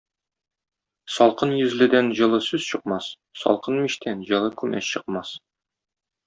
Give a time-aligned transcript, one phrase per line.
[1.17, 3.11] Салкын йөзледән җылы сүз чыкмас,
[3.43, 5.37] салкын мичтән җылы күмәч чыкмас.